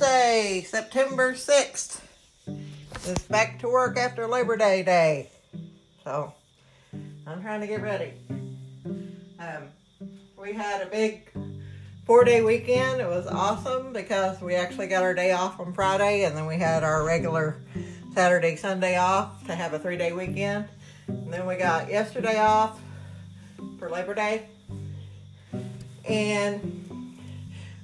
[0.00, 2.00] September 6th.
[2.46, 5.30] It's back to work after Labor Day day.
[6.04, 6.32] So,
[7.26, 8.14] I'm trying to get ready.
[9.38, 9.64] Um,
[10.40, 11.30] we had a big
[12.06, 13.02] four day weekend.
[13.02, 16.56] It was awesome because we actually got our day off on Friday and then we
[16.56, 17.60] had our regular
[18.14, 20.64] Saturday, Sunday off to have a three day weekend.
[21.08, 22.80] And then we got yesterday off
[23.78, 24.46] for Labor Day.
[26.08, 26.79] And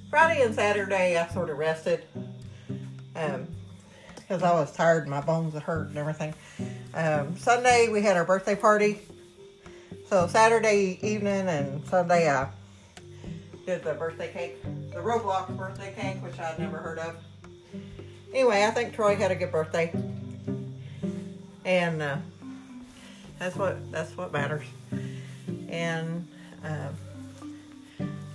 [0.09, 2.05] Friday and Saturday, I sort of rested
[3.13, 6.33] because um, I was tired and my bones had hurt and everything.
[6.93, 8.99] Um, Sunday, we had our birthday party.
[10.09, 12.47] So Saturday evening and Sunday, I
[13.65, 17.17] did the birthday cake, the Roblox birthday cake, which I'd never heard of.
[18.33, 19.93] Anyway, I think Troy had a good birthday,
[21.65, 22.17] and uh,
[23.39, 24.65] that's what that's what matters.
[25.67, 26.27] And
[26.63, 26.89] uh,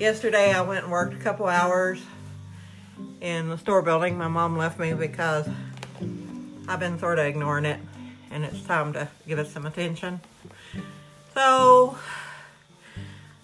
[0.02, 2.02] yesterday I went and worked a couple hours
[3.21, 4.18] in the store building.
[4.18, 5.49] My mom left me because
[6.66, 7.79] I've been sort of ignoring it
[8.32, 10.21] and it's time to give it some attention.
[11.35, 11.96] So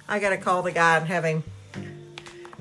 [0.08, 1.44] I got to call the guy and have him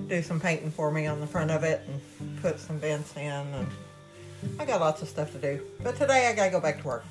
[0.08, 3.24] do some painting for me on the front of it and put some vents in
[3.24, 3.68] and
[4.60, 5.60] I got lots of stuff to do.
[5.82, 7.06] But today I got to go back to work.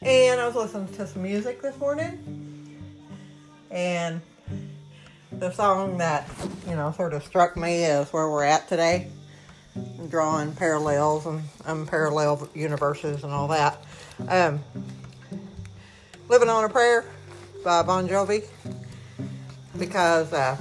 [0.00, 2.76] And I was listening to some music this morning
[3.72, 4.20] and
[5.38, 6.28] the song that
[6.68, 9.08] you know sort of struck me is where we're at today
[10.08, 13.80] drawing parallels and unparalleled universes and all that.
[14.26, 14.58] Um,
[16.28, 17.04] living on a prayer
[17.64, 18.44] by bon jovi
[19.78, 20.56] because uh,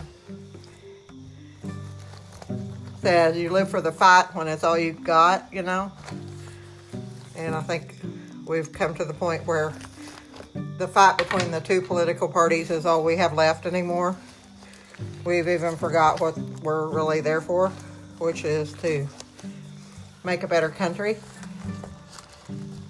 [3.01, 5.91] says you live for the fight when it's all you've got you know?
[7.35, 7.95] And i think
[8.45, 9.73] we've come to the point where
[10.77, 14.15] the fight between the two political parties is all we have left anymore
[15.27, 17.67] We've even forgot what we're really there for,
[18.17, 19.05] which is to
[20.23, 21.17] make a better country.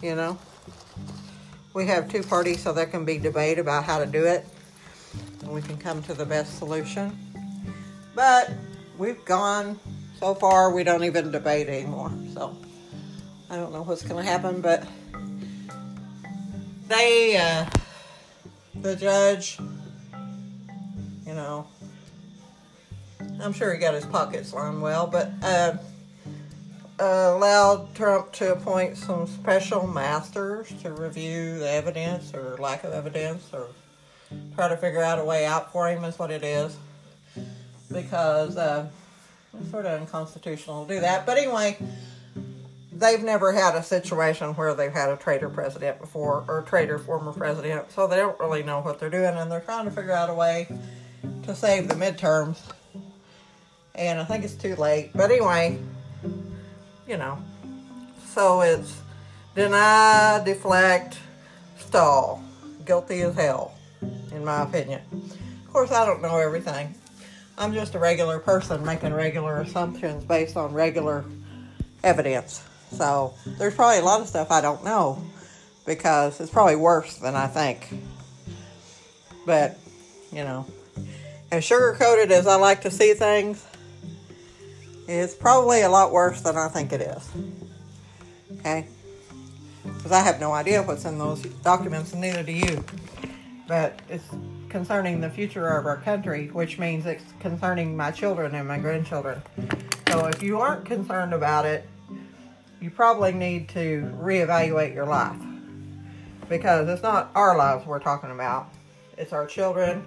[0.04, 0.38] You know,
[1.74, 4.46] we have two parties so there can be debate about how to do it,
[5.42, 7.18] and we can come to the best solution.
[8.14, 8.52] But
[9.00, 9.80] we've gone
[10.20, 12.12] so far, we don't even debate anymore.
[12.36, 12.56] So
[13.50, 14.88] I don't know what's going to happen, but
[16.88, 17.66] they, uh,
[18.76, 19.58] the judge,
[21.26, 21.66] you know,
[23.42, 25.78] I'm sure he got his pockets lined well, but uh,
[27.00, 32.94] uh, allowed Trump to appoint some special masters to review the evidence or lack of
[32.94, 33.68] evidence or
[34.56, 36.76] try to figure out a way out for him, is what it is.
[37.92, 38.90] Because uh,
[39.60, 41.26] it's sort of unconstitutional to do that.
[41.26, 41.78] But anyway,
[42.92, 47.32] they've never had a situation where they've had a traitor president before or traitor former
[47.32, 50.30] president, so they don't really know what they're doing, and they're trying to figure out
[50.30, 50.68] a way
[51.44, 52.58] to save the midterms
[53.98, 55.12] and I think it's too late.
[55.14, 55.80] But anyway,
[57.08, 57.40] you know,
[58.26, 59.02] so it's
[59.56, 61.18] deny, deflect,
[61.78, 62.44] stall.
[62.86, 63.74] Guilty as hell,
[64.32, 65.02] in my opinion.
[65.12, 66.96] Of course, I don't know everything.
[67.58, 71.26] I'm just a regular person making regular assumptions based on regular
[72.04, 72.64] evidence.
[72.92, 75.22] So there's probably a lot of stuff I don't know
[75.86, 77.90] because it's probably worse than I think.
[79.46, 79.78] But,
[80.32, 80.66] you know,
[81.52, 83.66] as sugar coated as I like to see things,
[85.08, 87.30] it's probably a lot worse than I think it is.
[88.60, 88.88] Okay?
[89.84, 92.84] Because I have no idea what's in those documents, and neither do you.
[93.68, 94.26] But it's
[94.70, 99.42] concerning the future of our country, which means it's concerning my children and my grandchildren.
[100.10, 101.88] So if you aren't concerned about it,
[102.80, 105.40] you probably need to reevaluate your life.
[106.50, 108.70] Because it's not our lives we're talking about,
[109.18, 110.06] it's our children,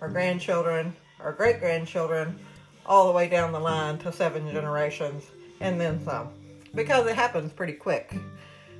[0.00, 2.38] our grandchildren, our great grandchildren,
[2.86, 5.24] all the way down the line to seven generations
[5.60, 6.28] and then some.
[6.74, 8.14] Because it happens pretty quick.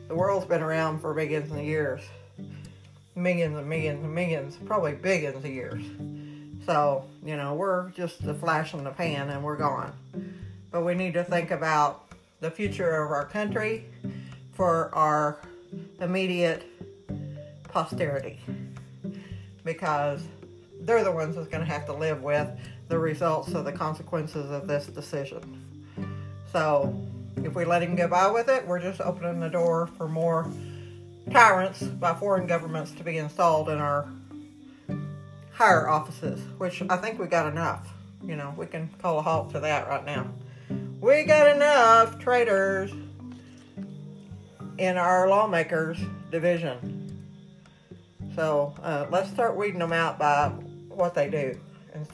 [0.09, 2.03] The world's been around for millions of years.
[3.17, 5.85] Millions and millions and millions, probably billions of years.
[6.67, 9.93] So, you know, we're just a flash in the pan and we're gone.
[10.71, 12.07] But we need to think about
[12.41, 13.87] the future of our country
[14.53, 15.39] for our
[16.01, 16.65] immediate
[17.69, 18.41] posterity.
[19.65, 20.23] Because
[20.81, 22.49] they're the ones that's going to have to live with
[22.89, 25.61] the results of the consequences of this decision.
[26.53, 26.95] So,
[27.37, 30.51] if we let him get by with it, we're just opening the door for more
[31.31, 34.09] tyrants by foreign governments to be installed in our
[35.53, 37.93] higher offices, which I think we got enough.
[38.23, 40.29] You know, we can call a halt to that right now.
[41.01, 42.93] We got enough traitors
[44.79, 45.99] in our lawmakers
[46.31, 47.01] division.
[48.35, 50.49] So uh, let's start weeding them out by
[50.89, 51.59] what they do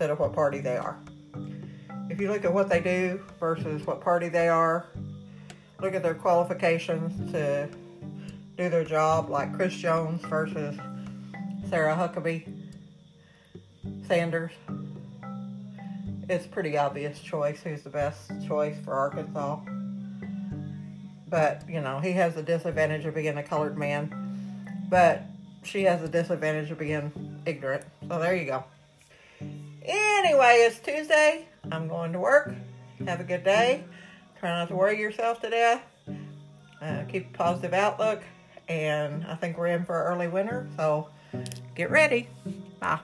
[0.00, 0.97] instead of what party they are.
[2.08, 4.87] if you look at what they do versus what party they are,
[5.79, 7.69] look at their qualifications to
[8.56, 10.75] do their job, like Chris Jones versus
[11.69, 12.50] Sarah Huckabee
[14.08, 14.52] Sanders.
[16.31, 19.61] It's pretty obvious choice who's the best choice for Arkansas.
[21.29, 24.87] But, you know, he has the disadvantage of being a colored man.
[24.88, 25.25] But
[25.62, 27.85] she has the disadvantage of being ignorant.
[28.08, 28.64] So there you go.
[29.91, 31.49] Anyway, it's Tuesday.
[31.73, 32.55] I'm going to work.
[33.07, 33.83] Have a good day.
[34.39, 35.83] Try not to worry yourself to death.
[36.81, 38.23] Uh, keep a positive outlook.
[38.69, 40.69] And I think we're in for early winter.
[40.77, 41.09] So
[41.75, 42.29] get ready.
[42.79, 43.01] Bye.